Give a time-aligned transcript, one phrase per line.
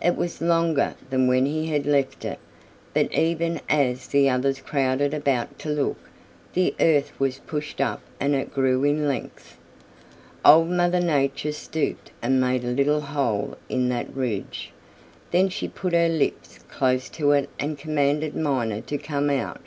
[0.00, 2.38] It was longer than when he had left it,
[2.94, 5.96] but even as the others crowded about to look,
[6.54, 9.58] the earth was pushed up and it grew in length.
[10.44, 14.70] Old Mother Nature stooped and made a little hole in that ridge.
[15.32, 19.62] Then she put her lips close to it and commanded Miner to come out.